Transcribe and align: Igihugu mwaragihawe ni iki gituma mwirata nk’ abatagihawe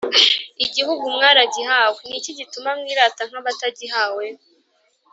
Igihugu 0.65 1.03
mwaragihawe 1.15 1.99
ni 2.07 2.15
iki 2.19 2.31
gituma 2.39 2.69
mwirata 2.79 3.21
nk’ 3.29 3.35
abatagihawe 3.41 4.25